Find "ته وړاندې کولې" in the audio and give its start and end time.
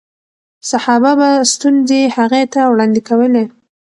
2.53-3.43